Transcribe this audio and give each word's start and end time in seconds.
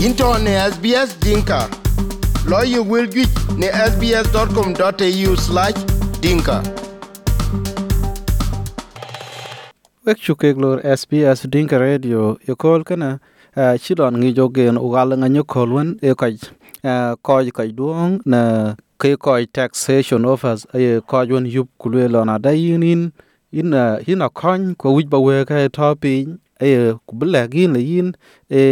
into 0.00 0.24
ne 0.44 0.52
SBS 0.72 1.10
Dinka. 1.20 1.68
Lawyer 2.48 2.82
will 2.82 3.06
get 3.06 3.28
ne 3.60 3.68
sbs.com.au 3.90 5.32
slash 5.36 5.76
dinka. 6.24 6.62
wek 10.06 10.18
chukek 10.18 10.56
lor 10.56 10.80
SBS 10.96 11.44
Dinka 11.52 11.78
Radio 11.78 12.38
yokol 12.48 12.84
kana 12.84 13.20
uh, 13.56 13.62
eh, 13.62 13.78
chilon 13.82 14.16
ngi 14.16 14.32
jogen 14.32 14.78
ugal 14.80 15.12
nga 15.18 15.28
nyokol 15.28 15.72
wen 15.76 15.88
e 16.02 16.14
kaj 16.20 16.34
uh, 16.84 17.12
koj 17.22 17.50
kaj 17.52 17.68
duong 17.76 18.16
na 18.24 18.40
ke 18.98 19.16
koj 19.20 19.44
taxation 19.52 20.24
offers 20.24 20.64
e 20.72 20.80
eh, 20.82 21.00
koj 21.10 21.28
wen 21.36 21.46
yup 21.46 21.68
kulwe 21.78 22.08
lona 22.08 22.38
da 22.38 22.50
yinin 22.56 23.12
in 23.52 23.74
uh, 23.76 24.00
in 24.08 24.22
a 24.24 24.28
kon 24.32 24.74
ko 24.80 24.96
wij 24.96 25.06
ba 25.12 25.18
we 25.20 25.44
ka 25.44 25.68
to 25.68 25.94
pin 26.00 26.40
e 26.60 26.96
kubla 27.06 27.44
gin 27.52 27.72
le 27.76 27.80
yin 27.84 28.08
e 28.48 28.64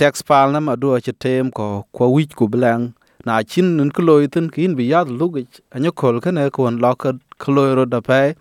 tax 0.00 0.22
file 0.28 0.52
na 0.52 0.60
ma 0.66 0.74
do 0.82 0.88
che 1.04 1.12
tem 1.12 1.50
ko 1.50 1.84
ko 1.92 2.04
ku 2.38 2.48
blang. 2.48 2.84
Na 3.26 3.42
chin 3.42 3.76
nun 3.76 3.90
kloy 3.96 4.24
tin 4.32 4.48
kin 4.54 4.72
bi 4.78 4.84
yad 4.92 5.08
lugich 5.18 5.60
anyokol 5.74 6.22
kana 6.24 6.48
kon 6.56 6.78
lokad 6.84 7.16
kloy 7.42 7.70
ro 7.76 7.84
da 7.84 8.00
pe 8.08 8.34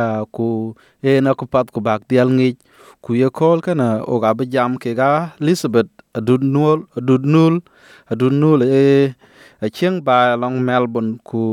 uh, 0.00 0.22
ku 0.34 0.46
e 1.02 1.20
na 1.24 1.30
ku 1.38 1.46
pat 1.52 1.66
ku 1.74 1.80
bak 1.80 2.00
dial 2.08 2.28
ngi 2.36 2.50
ku 3.04 3.10
ye 3.20 3.28
kol 3.38 3.58
kana 3.66 3.88
o 4.12 4.20
ga 4.22 4.30
be 4.38 4.44
jam 4.44 4.76
ke 4.82 4.90
ga 5.00 5.10
Elizabeth 5.40 5.88
adud 6.18 6.42
nul 6.54 6.78
adud 6.98 7.24
nul 7.24 7.54
adud 8.12 8.34
nul 8.42 8.60
e 8.62 9.14
a 9.64 9.66
chieng 9.76 10.04
ba 10.06 10.36
long 10.42 10.60
Melbourne 10.66 11.12
ku 11.28 11.44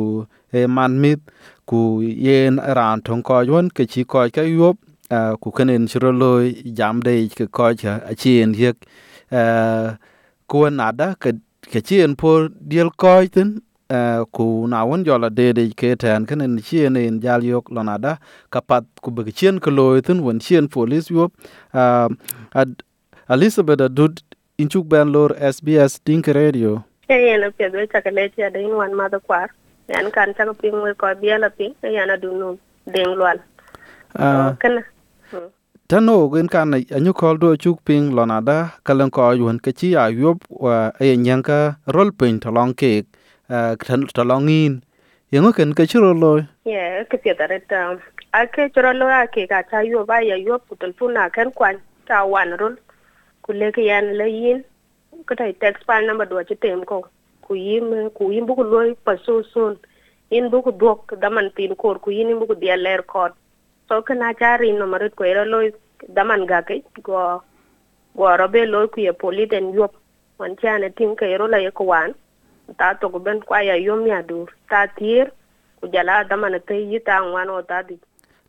e 0.52 0.67
man 0.75 1.00
mit. 1.00 1.22
Ku 1.70 1.80
yen 2.03 2.59
ran 2.59 3.00
thong 3.05 3.23
ko 3.23 3.39
yon 3.50 3.72
ke 3.75 3.84
chi 3.91 4.03
ko 4.03 4.27
ka 4.36 4.44
yop 4.44 4.75
ku 5.41 5.48
kenen 5.55 5.88
chiro 5.88 6.11
loy 6.22 6.52
jam 6.77 7.00
de 7.00 7.14
ke 7.38 7.45
ko 7.48 7.72
cha 7.81 7.94
a 8.11 8.14
hiek 8.59 8.77
yek 9.34 9.42
uh, 9.42 9.98
ku 10.48 10.70
nada 10.70 11.16
ke 11.20 11.34
ke 11.72 11.81
chien 11.81 12.16
po 12.16 12.48
diel 12.62 12.89
ko 12.92 13.26
tin 13.26 13.62
uh, 13.89 14.22
ku 14.31 14.67
na 14.67 14.86
won 14.86 15.03
jola 15.03 15.30
de 15.30 15.53
de 15.53 15.70
ke 15.73 15.95
tan 15.98 16.26
kenen 16.26 16.62
chien 16.62 16.98
en 16.98 17.20
jal 17.20 17.42
yok 17.44 17.72
lonada 17.72 18.17
kapat 18.52 18.86
ku 19.02 19.11
be 19.11 19.31
chien 19.31 19.59
ko 19.59 19.72
loy 19.72 20.02
tin 20.02 20.22
won 20.23 20.39
chien 20.39 20.67
police 20.67 21.09
yop 21.09 21.31
uh, 21.73 22.09
ad, 22.54 22.84
Elizabeth 23.30 23.81
adud 23.81 24.22
inchuk 24.58 24.86
ben 24.86 25.09
lor 25.11 25.31
SBS 25.39 26.00
Dink 26.06 26.28
Radio. 26.28 26.84
Yen 27.09 27.52
piedho 27.58 27.86
chakalechi 27.88 28.44
adin 28.44 28.76
wan 28.76 28.94
madho 28.94 29.20
kwar 29.20 29.50
yan 29.88 30.11
kan 30.11 30.34
chako 30.38 30.54
piny 30.54 30.78
we 30.84 30.94
ko 30.94 31.08
biela 31.16 31.50
piny 31.50 31.73
yan 31.84 32.09
adunu 32.09 32.58
ding 32.94 33.16
lwal 33.16 33.39
uh, 34.20 34.56
kana 34.59 34.84
tano 35.94 36.25
gin 36.33 36.47
kan 36.49 36.73
anyu 36.73 37.13
kol 37.13 37.38
do 37.38 37.49
chuk 37.63 37.77
ping 37.86 38.05
lonada 38.17 38.58
kalan 38.83 39.11
ko 39.16 39.30
yun 39.41 39.58
ke 39.66 39.72
chi 39.80 39.89
ayub 40.03 40.38
wa 40.49 40.77
e 40.97 41.09
nyanka 41.25 41.58
rol 41.95 42.09
pin 42.19 42.39
to 42.44 42.49
long 42.49 42.73
ke 42.73 43.05
to 44.16 44.23
long 44.23 44.49
in. 44.49 44.81
Yengo 45.31 45.53
ken 45.58 45.73
ke 45.77 45.86
chiro 45.91 46.09
lo 46.21 46.31
ye, 46.66 47.05
ke 47.09 47.21
pye 47.21 47.36
piedho 47.38 47.45
ret 47.52 47.69
ke 48.53 48.64
chiro 48.73 48.91
lo 49.02 49.05
a 49.05 49.27
ke 49.27 49.45
ka 49.52 49.61
cha 49.69 49.83
yo 49.91 50.02
ba 50.03 50.17
ya 50.30 50.33
yo 50.47 50.58
putul 50.66 50.97
puna 50.97 51.30
ken 51.30 51.52
kwan 51.52 51.77
ta 52.08 52.25
wan 52.25 52.58
rol 52.58 52.75
kule 53.44 53.67
ke 53.71 53.86
yan 53.86 54.17
le 54.17 54.25
yin. 54.25 54.64
Ko 55.27 55.36
tai 55.36 55.52
text 55.61 55.86
file 55.86 56.08
number 56.08 56.25
do 56.25 56.41
chi 56.49 56.55
tem 56.55 56.83
ko. 56.86 57.05
Ku 57.45 57.53
yim 57.53 58.09
ku 58.17 58.31
yim 58.33 58.49
bu 58.49 58.55
ku 58.55 58.64
lo 58.64 58.81
pa 59.05 59.14
so 59.27 59.44
soon 59.53 59.77
in 60.31 60.49
bu 60.49 60.66
ku 60.66 60.71
dok 60.71 61.14
da 61.21 61.30
man 61.30 61.52
tin 61.55 61.75
kor, 61.75 61.99
ku 61.99 62.09
yin 62.09 62.33
bu 62.39 62.47
ku 62.47 62.55
dia 62.55 62.77
ler 62.77 63.03
kod 63.05 63.38
so 63.88 64.02
ke 64.02 64.16
kana 64.17 64.33
chari 64.33 64.73
no 64.73 64.88
marit 64.88 65.16
ko 65.16 65.23
ero 65.23 65.45
lo 65.45 65.59
daman 66.09 66.45
ga 66.45 66.61
ke 66.61 66.83
go 67.03 67.41
go 68.15 68.35
robe 68.37 68.65
loy 68.67 68.87
ku 68.87 69.01
ye 69.01 69.11
poli 69.11 69.45
den 69.45 69.73
yop 69.73 69.93
wan 70.39 70.55
chane 70.57 70.89
tin 70.97 71.15
ke 71.15 71.23
ero 71.23 71.47
la 71.47 71.57
ye 71.57 71.71
ko 71.71 71.83
wan. 71.83 72.13
Ta 72.80 72.93
to 72.93 73.09
go 73.09 73.19
ben 73.19 73.41
kwa 73.41 73.61
ya 73.61 73.75
yom 73.75 74.08
ya 74.08 74.21
dur. 74.21 74.47
Ta 74.69 74.87
tir 74.87 75.31
ku 75.81 75.87
jala 75.87 76.23
daman 76.23 76.59
te 76.67 76.75
yi 76.75 76.99
ta 76.99 77.21
wan 77.23 77.49
o 77.49 77.61
ta 77.61 77.81
di. 77.81 77.99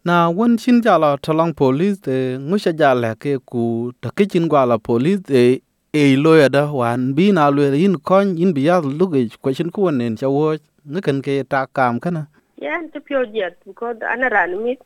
Na 0.04 0.28
won 0.30 0.56
chin 0.58 0.82
jala 0.82 1.16
to 1.22 1.32
long 1.32 1.54
police 1.54 1.98
de 1.98 2.36
ngusha 2.38 2.72
jala 2.76 3.14
ke 3.16 3.38
ku 3.46 3.92
ta 4.00 4.10
ke 4.10 4.28
chin 4.28 4.48
gwala 4.48 4.78
police 4.78 5.20
de 5.24 5.62
e 5.92 6.16
lo 6.16 6.36
ya 6.36 6.48
da. 6.48 6.70
Wan 6.72 7.14
bi 7.14 7.32
na 7.32 7.48
lo 7.50 7.62
yin 7.62 7.96
kon 7.98 8.36
yin 8.36 8.52
bi 8.52 8.66
ya 8.68 8.80
lu 8.80 9.08
ge 9.10 9.28
ko 9.42 9.52
chin 9.52 9.70
ku 9.70 9.90
nen 9.90 10.16
cha 10.16 10.28
wo 10.28 10.54
ngen 10.84 11.22
ke 11.24 11.42
ta 11.48 11.66
kam 11.66 11.98
kana 12.00 12.28
yan 12.60 12.88
ti 12.92 13.00
pyo 13.00 13.24
jet 13.32 13.56
because 13.66 13.96
ana 14.04 14.28
ran 14.28 14.52
mi 14.62 14.76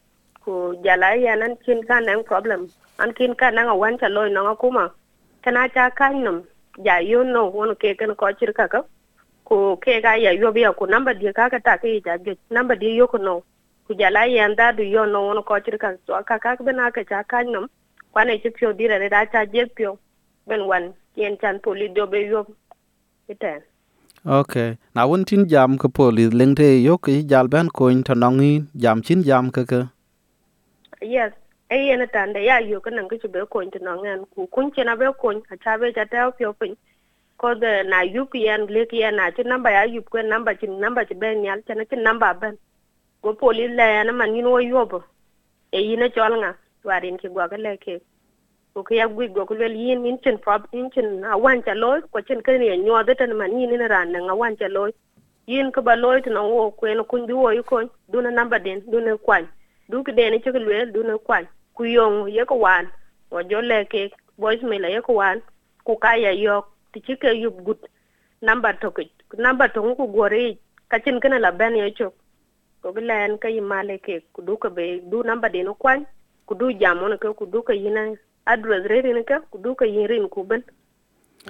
ku 0.48 0.72
jala 0.84 1.12
ya 1.20 1.36
nan 1.36 1.52
kin 1.64 1.80
kan 1.88 2.04
nan 2.08 2.24
problem. 2.28 2.60
An 2.98 3.12
kin 3.12 3.34
kan 3.40 3.54
nan 3.54 3.68
awan 3.68 3.98
cha 4.00 4.08
loy 4.08 4.28
nan 4.32 4.56
kuma 4.56 4.84
kana 5.44 5.68
cha 5.74 5.90
kan 5.98 6.24
nan 6.24 6.36
ja 6.84 6.96
yo 7.10 7.22
no 7.22 7.42
wono 7.56 7.74
ke 7.82 7.92
kan 8.00 8.14
ko 8.20 8.32
chir 8.40 8.52
ka 8.58 8.66
ka 8.74 8.80
ku 9.48 9.76
ke 9.84 10.00
ga 10.04 10.12
ya 10.24 10.32
yo 10.40 10.52
biya 10.56 10.72
ku 10.78 10.86
number 10.86 11.14
di 11.20 11.32
ka 11.38 11.48
ka 11.52 11.58
ta 11.66 11.76
ke 11.82 12.00
ja 12.06 12.16
ge 12.24 12.32
number 12.56 12.76
di 12.82 12.96
yo 13.00 13.06
ku 13.12 13.18
no 13.26 13.34
ku 13.88 13.94
jala 14.00 14.22
ya 14.36 14.48
nda 14.48 14.72
du 14.78 14.82
yo 14.94 15.04
no 15.12 15.18
wono 15.28 15.42
ko 15.48 15.60
chir 15.64 15.76
ka 15.82 15.92
so 16.06 16.22
ka 16.30 16.38
ka 16.44 16.56
bena 16.68 16.90
ka 16.96 17.02
cha 17.10 17.20
kan 17.32 17.52
nan 17.52 17.66
kwane 18.12 18.34
ti 18.42 18.48
pyo 18.56 18.72
dire 18.78 18.96
re 19.02 19.08
da 19.14 19.24
cha 19.32 19.44
je 19.52 19.66
pyo 19.76 19.90
ben 20.46 20.64
wan 20.70 20.88
yen 21.20 21.36
chan 21.42 21.60
poli 21.64 21.88
do 21.96 22.06
be 22.06 22.24
yo 22.32 22.40
iten 23.28 23.60
okay 24.38 24.68
na 24.94 25.06
won 25.10 25.24
tin 25.28 25.44
jam 25.52 25.78
ka 25.84 25.88
poli 25.96 26.24
lengte 26.40 26.68
yo 26.88 26.96
ke 27.04 27.20
jal 27.30 27.46
ban 27.52 27.68
ko 27.80 27.92
to 28.10 28.14
nong 28.24 28.42
jam 28.86 29.02
chin 29.06 29.22
jam 29.28 29.50
ka 29.50 29.64
ka 29.74 29.80
yes. 31.00 31.32
E 31.70 31.76
yen 31.86 32.06
tande 32.08 32.44
ya 32.44 32.58
yo 32.60 32.80
kan 32.80 32.94
ngi 32.96 33.28
be 33.30 33.44
ko 33.50 33.60
into 33.60 33.78
no 33.80 34.00
ngan 34.00 34.24
ku. 34.34 34.46
Kun 34.46 34.70
chena 34.72 34.96
be 34.98 35.04
ko 35.20 35.30
a 35.50 35.56
cha 35.58 35.76
be 35.76 35.92
cha 35.92 36.04
ta 36.04 36.30
pyo 36.30 36.52
pin 36.58 36.74
ko 37.36 37.54
de 37.54 37.82
na 37.82 38.00
yu 38.00 38.24
ki 38.24 38.46
yan 38.46 38.66
le 38.66 38.86
ki 38.86 39.04
na 39.10 39.30
chi 39.30 39.42
namba 39.42 39.70
ya 39.70 39.82
yu 39.84 40.00
ko 40.02 40.18
namba 40.22 40.54
chi 40.58 40.66
namba 40.66 41.04
chi 41.04 41.14
ben 41.14 41.44
yal 41.44 41.60
chena 41.68 41.84
chi 41.84 41.96
namba 41.96 42.32
ben. 42.40 42.56
Go 43.22 43.34
poli 43.34 43.68
le 43.68 44.04
na 44.04 44.12
man 44.12 44.32
ni 44.32 44.40
no 44.40 44.56
yo 44.56 44.86
bo 44.86 45.04
e 45.70 45.78
yin 45.82 46.08
chol 46.14 46.38
nga 46.40 46.56
warin 46.84 47.18
ki 47.18 47.28
gwa 47.28 47.46
le 47.58 47.76
ke. 47.76 48.00
Ko 48.72 48.82
ke 48.82 48.96
ya 48.96 49.06
gwi 49.06 49.28
go 49.28 49.44
ko 49.44 49.54
le 49.54 49.68
yin 49.68 50.06
in 50.06 50.18
chen 50.24 50.38
prob 50.38 50.64
in 50.72 50.88
chen 50.90 51.22
a 51.24 51.36
wan 51.36 51.62
cha 51.62 51.74
loy 51.74 52.00
ko 52.10 52.20
chen 52.22 52.40
ke 52.40 52.56
ni 52.58 52.74
nyo 52.78 53.02
de 53.02 53.14
tan 53.14 53.36
man 53.36 53.60
yin 53.60 53.76
ne 53.76 53.86
ran 53.88 54.08
nga 54.08 54.34
wan 54.34 54.56
cha 54.56 54.68
loy. 54.68 54.90
Yin 55.46 55.70
ko 55.70 55.82
ba 55.82 55.96
loy 55.96 56.22
to 56.22 56.30
no 56.30 56.48
wo 56.48 56.70
ko 56.70 56.86
en 56.86 57.04
kun 57.04 57.26
du 57.26 57.36
wo 57.36 57.50
yu 57.50 57.62
ko 57.62 57.82
du 58.08 58.22
na 58.22 58.30
number 58.30 58.58
den 58.58 58.80
du 58.90 59.00
ne 59.00 59.16
kwan 59.16 59.44
du 59.88 60.02
ki 60.04 60.12
den 60.12 60.40
chi 60.42 60.52
ko 60.52 60.58
le 60.58 60.86
du 60.92 61.02
ne 61.02 61.18
kwan 61.26 61.44
ku 61.74 61.84
yong 61.84 62.28
ye 62.36 62.44
ko 62.44 62.54
wan 62.64 62.86
wo 63.30 63.42
jo 63.50 63.60
le 63.60 63.84
ke 63.92 64.10
voice 64.38 64.62
mail 64.62 64.84
ye 64.94 65.00
ko 65.00 65.12
wan 65.20 65.40
ku 65.84 65.96
ka 65.96 66.14
ya 66.24 66.30
yo 66.30 66.64
ti 66.92 67.00
chi 67.00 67.14
ke 67.22 67.30
yu 67.42 67.50
gut 67.50 67.80
number 68.42 68.72
to 68.80 68.90
ke 68.90 69.02
number 69.38 69.68
to 69.68 69.82
ku 69.98 70.06
gore 70.16 70.56
ka 70.90 70.98
chin 71.04 71.20
kana 71.20 71.38
la 71.38 71.50
ben 71.50 71.76
ye 71.76 71.90
chok 71.98 72.14
ko 72.82 72.92
bi 72.92 73.00
len 73.10 73.38
ka 73.38 73.48
yi 73.48 73.60
male 73.60 73.98
ke 73.98 74.20
ku 74.32 74.42
du 74.42 74.56
ka 74.56 74.68
be 74.68 75.00
du 75.10 75.22
number 75.22 75.50
den 75.50 75.72
kwan 75.82 76.06
ku 76.46 76.54
du 76.54 76.72
jam 76.80 77.02
on 77.02 77.16
ke 77.22 77.28
ku 77.38 77.46
du 77.46 77.62
ka 77.62 77.72
yina 77.72 78.02
address 78.46 78.84
re 78.90 79.02
ne 79.02 79.22
ka 79.22 79.40
ku 79.50 79.58
du 79.64 79.74
ka 79.74 79.84
yin 79.84 80.06
rin 80.10 80.28
ku 80.28 80.44
ben 80.44 80.62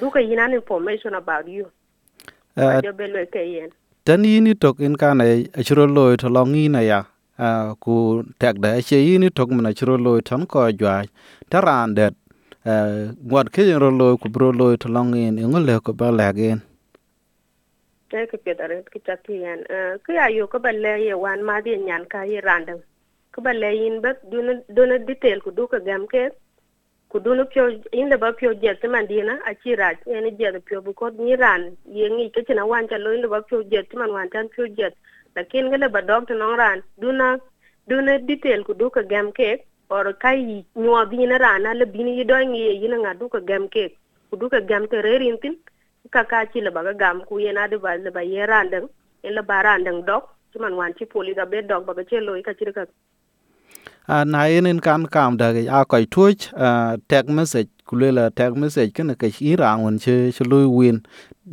du 0.00 0.10
ka 0.10 0.20
yina 0.20 0.48
information 0.60 1.14
about 1.14 1.46
you. 1.48 1.66
Uh, 2.56 2.80
jo 2.82 2.92
be 2.92 3.06
le 3.06 3.26
ke 3.26 3.42
yen 3.54 3.70
tan 4.04 4.24
yini 4.24 4.54
tok 4.54 4.80
in 4.80 4.96
kana 4.96 5.24
a 5.24 5.62
chiro 5.66 5.86
lo 5.86 6.16
to 6.16 6.28
long 6.28 6.54
in 6.54 6.74
ya 6.74 7.04
uh, 7.38 7.74
ku 7.80 8.22
tek 8.38 8.56
da 8.60 8.80
che 8.80 8.96
yini 8.96 9.30
tok 9.30 9.50
mana 9.50 9.72
chiro 9.72 9.96
loy 9.96 10.20
tan 10.20 10.46
ko 10.46 10.70
jwa 10.72 11.04
taran 11.50 11.94
det 11.94 12.14
uh, 12.66 13.14
ngwat 13.26 13.46
ke 13.54 13.62
ro 13.82 13.90
loy 13.90 14.16
ku 14.16 14.28
bro 14.28 14.50
loy 14.52 14.76
to 14.76 14.88
long 14.88 15.14
in 15.14 15.36
ngol 15.36 15.64
le 15.68 15.80
ko 15.80 15.92
ba 15.92 16.10
la 16.10 16.32
gen 16.32 16.60
te 18.10 18.26
ke 18.30 18.36
ke 18.44 18.52
dare 18.58 18.82
ke 18.92 18.98
ta 19.06 19.14
ti 19.24 19.40
yan 19.44 19.60
ke 20.04 20.12
ya 20.18 20.26
yo 20.38 20.46
ko 20.46 20.58
le 20.84 20.92
ye 21.06 21.14
wan 21.14 21.42
ma 21.42 21.60
di 21.60 21.76
nyan 21.76 22.04
ka 22.12 22.22
ye 22.22 22.40
randang 22.40 22.82
ko 23.32 23.40
le 23.62 23.70
yin 23.80 24.00
ba 24.00 24.10
dun 24.30 24.62
dun 24.68 24.92
detail 25.06 25.40
ku 25.40 25.50
du 25.50 25.66
ka 25.66 25.78
gam 25.78 26.06
ke 26.06 26.30
ku 27.08 27.20
duna 27.20 27.44
pyo 27.44 27.68
in 27.92 28.08
le 28.10 28.16
ba 28.18 28.32
pyo 28.32 28.52
je 28.62 28.74
te 28.80 28.86
man 28.88 29.06
dina 29.06 29.38
a 29.48 29.54
chi 29.54 29.74
ra 29.74 29.92
ye 30.06 30.20
ni 30.20 30.30
je 30.38 30.60
pyo 30.60 30.80
bu 30.84 30.92
ko 30.92 31.08
ni 31.10 31.36
ran 31.36 31.62
ye 31.98 32.08
ngi 32.08 32.30
ke 32.34 32.44
tina 32.46 32.66
wan 32.66 32.88
cha 32.88 32.98
lo 32.98 33.12
in 33.16 33.22
le 33.24 33.28
ba 33.28 33.40
pyo 33.48 33.62
je 33.70 33.80
te 33.82 33.96
man 33.96 34.10
wan 34.12 34.28
tan 34.28 34.48
pyo 34.48 34.66
je 34.76 34.88
lakin 35.38 35.70
gele 35.72 35.88
ba 35.94 36.02
dog 36.02 36.26
to 36.28 36.34
non 36.34 36.58
ran 36.60 36.82
duna 37.00 37.26
duna 37.88 38.18
detail 38.28 38.64
ku 38.68 38.74
duka 38.80 39.02
gam 39.12 39.30
ke 39.38 39.50
or 39.90 40.12
kai 40.22 40.64
nyuwa 40.76 41.02
bi 41.10 41.26
na 41.30 41.38
rana 41.44 41.74
le 41.80 41.86
bini 41.94 42.12
yi 42.18 42.24
do 42.30 42.34
ngi 42.34 42.62
yi 42.82 42.88
na 42.92 42.96
nga 43.02 43.12
du 43.20 43.28
ka 43.34 43.40
gam 43.50 43.68
ke 43.74 43.84
ku 44.30 44.36
duka 44.40 44.60
gam 44.70 44.86
te 44.90 45.02
re 45.06 45.14
rin 45.22 45.38
tin 45.42 45.54
ka 46.14 46.22
ka 46.32 46.44
ci 46.52 46.60
le 46.66 46.70
ba 46.76 46.82
ga 46.86 46.92
gam 47.02 47.22
ku 47.28 47.38
ye 47.44 47.52
na 47.58 47.68
de 47.72 47.78
ba 47.84 47.94
le 48.06 48.10
ba 48.16 48.22
ye 48.32 48.46
randang 48.52 48.88
in 49.22 49.32
le 49.36 49.42
ba 49.50 49.62
randang 49.68 50.02
dok 50.10 50.24
ci 50.52 50.58
man 50.64 50.76
wan 50.80 50.92
ci 50.98 51.04
poli 51.12 51.34
da 51.38 51.44
be 51.54 51.62
dok 51.70 51.86
ba 51.88 51.94
ga 52.00 52.04
ce 52.10 52.20
lo 52.26 52.36
ka 52.50 52.52
ci 52.58 52.72
ka. 52.80 52.84
Uh, 54.08 54.24
na 54.24 54.44
yen 54.52 54.80
kan 54.80 55.06
kam 55.14 55.36
da 55.40 55.52
ga 55.52 55.84
ko 55.90 56.04
tuch 56.16 56.52
uh, 56.66 56.96
tag 57.08 57.28
message 57.38 57.68
kulela 57.88 58.28
tag 58.34 58.56
message 58.56 58.92
kana 58.96 59.14
ka 59.14 59.28
shi 59.28 59.56
ran 59.56 59.82
won 59.84 59.98
che 60.04 60.14
che 60.36 60.44
lo 60.52 60.68
win. 60.68 61.02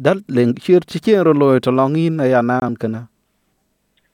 Dal 0.06 0.20
leng 0.36 0.54
chir 0.64 0.82
chi 0.90 1.00
chen 1.06 1.24
ro 1.28 1.34
lo 1.42 1.60
to 1.60 1.72
long 1.72 1.96
in 1.96 2.20
ya 2.34 2.42
nan 2.42 2.76
kana 2.76 3.08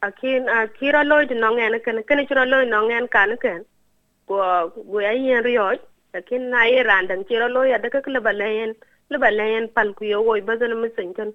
akin 0.01 0.49
a 0.49 0.67
kira 0.67 1.03
lo 1.03 1.25
de 1.25 1.35
no 1.35 1.53
ngen 1.55 1.79
kan 1.85 2.03
kan 2.03 2.25
ci 2.27 2.33
lo 2.33 2.45
no 2.45 2.79
ngen 2.87 3.07
kan 3.07 3.37
kan 3.37 3.61
go 4.27 4.37
go 4.91 4.99
ya 4.99 5.11
yin 5.11 5.43
riyo 5.43 5.77
lakin 6.13 6.49
na 6.49 6.65
ye 6.65 6.83
randan 6.83 7.23
chiro 7.29 7.47
lo 7.47 7.63
ya 7.63 7.77
daga 7.77 8.01
kle 8.01 8.19
balayen 8.19 8.75
le 9.09 9.17
balayen 9.17 9.67
pal 9.75 9.93
ku 9.93 10.05
yo 10.05 10.21
woy 10.27 10.41
bazana 10.41 10.75
misenjon 10.75 11.33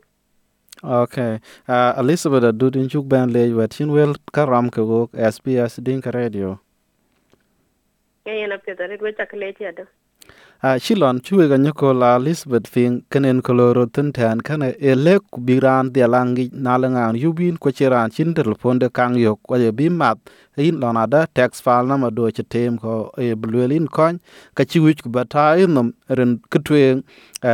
okay 0.83 1.39
uh, 1.69 1.93
elizabeth 2.03 2.45
adudin 2.45 2.89
chuk 2.89 3.07
ben 3.09 3.33
le 3.33 3.55
wet 3.55 3.71
chin 3.77 3.91
wel 3.91 4.15
karam 4.33 4.71
ke 4.71 4.83
go 4.91 5.01
sbs 5.33 5.79
dinka 5.83 6.11
radio. 6.11 6.59
Ye 8.27 8.43
yana 8.43 8.59
pedare 8.59 9.01
we 9.01 9.13
chakle 9.13 9.53
ti 9.57 9.65
ada 9.65 9.87
a 10.67 10.79
shilon 10.85 11.21
chuwe 11.27 11.45
ga 11.49 11.59
nyoko 11.59 11.93
la 12.03 12.19
lisbeth 12.19 12.69
fin 12.75 12.93
kenen 13.11 13.39
koloro 13.47 13.85
tun 13.95 14.09
tan 14.17 14.39
kana 14.47 14.69
elek 14.91 15.23
biran 15.47 15.93
de 15.95 16.03
langi 16.15 16.45
nalanga 16.67 17.05
yubin 17.23 17.57
ko 17.63 17.71
cheran 17.71 18.11
chin 18.15 18.35
telefon 18.35 18.79
de 18.83 18.89
kang 18.97 19.15
yok 19.27 19.39
ko 19.49 19.55
ye 19.63 19.71
bimat 19.79 20.19
in 20.57 20.81
lona 20.81 21.07
da 21.07 21.27
tax 21.27 21.61
fal 21.61 21.87
na 21.87 21.97
ma 21.97 22.11
do 22.11 22.31
che 22.31 22.43
tem 22.43 22.79
ko 22.79 23.13
e 23.19 23.35
blwelin 23.35 23.87
kon 23.89 24.21
ka 24.55 24.65
chi 24.65 24.79
chiwich 24.81 25.03
ku 25.03 25.09
bata 25.09 25.57
inom 25.59 25.93
e 26.09 26.15
ren 26.15 26.33
kutwe 26.51 27.03
e, 27.43 27.53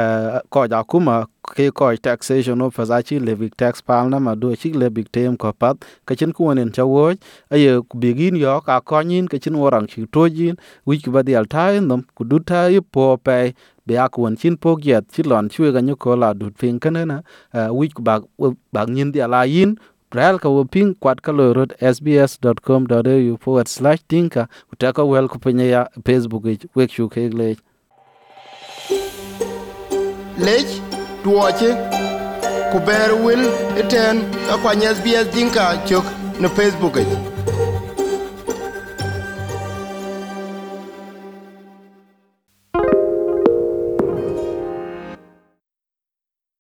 ko 0.50 0.66
ja 0.70 0.82
kuma 0.84 1.26
ke 1.43 1.70
ko 1.75 1.90
taxation 1.96 2.62
of 2.62 2.76
za 2.90 3.02
chi 3.02 3.19
le 3.19 3.34
big 3.34 3.56
tax 3.56 3.82
fal 3.82 4.08
na 4.08 4.19
ma 4.19 4.34
do 4.34 4.54
chi 4.54 4.70
le 4.72 4.90
big 4.90 5.10
tem 5.12 5.37
ko 5.37 5.52
pat. 5.52 5.76
Ka 6.06 6.14
chin 6.14 6.32
ku 6.32 6.54
nen 6.54 6.70
cha 6.72 6.84
wo 6.84 7.12
aye 7.50 7.82
ku 7.88 7.99
bigin 7.99 8.37
yo, 8.37 8.60
ka 8.60 8.81
ko 8.81 9.02
nin 9.02 9.26
ka 9.28 9.38
chin 9.38 9.54
warang 9.58 9.87
chi 9.90 10.06
to 10.12 10.28
jin. 10.28 10.56
Wich 10.87 11.02
ku 11.04 11.10
badial 11.10 11.46
ta 11.49 11.70
inom 11.75 12.00
e 12.00 12.10
ku 12.14 12.25
du 12.25 12.38
ta 12.38 12.66
i 12.70 12.81
po 12.81 13.16
pe, 13.16 13.52
be 13.87 13.99
ak 13.99 14.19
won 14.19 14.37
chin 14.37 14.56
po 14.56 14.76
giat, 14.76 15.04
chi 15.12 15.22
lon 15.22 15.49
chwe 15.50 15.72
ga 15.75 15.81
nyu 15.82 15.96
ko 15.96 16.14
la 16.16 16.32
du 16.32 16.50
pin 16.50 16.78
kana 16.78 17.02
na. 17.04 17.16
Wich 17.75 17.94
ku 17.94 18.02
bag 18.02 18.22
bag 18.72 18.88
nyin 18.88 19.10
dia 19.12 19.26
la 19.26 19.43
yin 19.43 19.76
Bral 20.12 20.38
ka 20.38 20.49
woping 20.49 20.94
kwat 21.00 21.23
ka 21.25 21.32
lo 21.32 21.53
rot 21.56 21.73
sbs.com.au 21.81 23.37
forward 23.41 23.69
slash 23.69 24.00
tinka 24.09 24.47
kutaka 24.70 25.05
wel 25.09 25.29
piny 25.29 25.70
ya 25.70 25.87
Facebook 26.05 26.44
ich 26.47 26.67
wek 26.76 26.91
shu 26.91 27.09
kek 27.09 27.32
lech. 27.32 27.59
lec 30.38 30.69
tuoche 31.25 31.70
ku 32.73 32.79
ber 32.87 33.11
wil 33.25 33.43
iten 33.81 34.17
kuany 34.62 34.85
sbs 34.97 35.26
dinka 35.35 35.64
cök 35.88 36.05
ne 36.41 36.49
facebook 36.49 36.97
ic 36.97 37.31